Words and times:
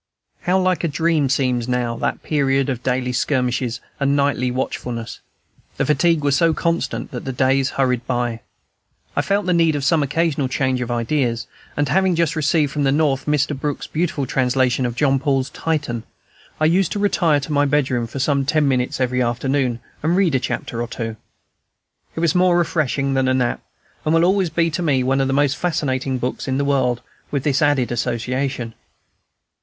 How 0.41 0.57
like 0.59 0.83
a 0.83 0.87
dream 0.87 1.29
seems 1.29 1.67
now 1.67 1.95
that 1.97 2.23
period 2.23 2.69
of 2.69 2.81
daily 2.81 3.13
skirmishes 3.13 3.79
and 3.99 4.15
nightly 4.15 4.49
watchfulness! 4.49 5.19
The 5.77 5.85
fatigue 5.85 6.23
was 6.23 6.35
so 6.35 6.55
constant 6.55 7.11
that 7.11 7.23
the 7.23 7.31
days 7.31 7.69
hurried 7.77 8.07
by. 8.07 8.39
I 9.15 9.21
felt 9.21 9.45
the 9.45 9.53
need 9.53 9.75
of 9.75 9.83
some 9.83 10.01
occasional 10.01 10.47
change 10.47 10.81
of 10.81 10.89
ideas, 10.89 11.45
and 11.77 11.87
having 11.87 12.15
just 12.15 12.35
received 12.35 12.71
from 12.71 12.83
the 12.83 12.91
North 12.91 13.27
Mr. 13.27 13.55
Brook's 13.55 13.85
beautiful 13.85 14.25
translation 14.25 14.87
of 14.87 14.95
Jean 14.95 15.19
Paul's 15.19 15.51
"Titan," 15.51 16.01
I 16.59 16.65
used 16.65 16.91
to 16.93 16.97
retire 16.97 17.39
to 17.39 17.53
my 17.53 17.65
bedroom 17.65 18.07
for 18.07 18.17
some 18.17 18.43
ten 18.43 18.67
minutes 18.67 18.99
every 18.99 19.21
afternoon, 19.21 19.81
and 20.01 20.15
read 20.17 20.33
a 20.33 20.39
chapter 20.39 20.81
or 20.81 20.87
two. 20.87 21.15
It 22.15 22.21
was 22.21 22.33
more 22.33 22.57
refreshing 22.57 23.13
than 23.13 23.27
a 23.27 23.35
nap, 23.35 23.61
and 24.03 24.15
will 24.15 24.25
always 24.25 24.49
be 24.49 24.71
to 24.71 24.81
me 24.81 25.03
one 25.03 25.21
of 25.21 25.27
the 25.27 25.31
most 25.31 25.57
fascinating 25.57 26.17
books 26.17 26.47
in 26.47 26.57
the 26.57 26.65
world, 26.65 27.01
with 27.29 27.43
this 27.43 27.61
added 27.61 27.91
association. 27.91 28.73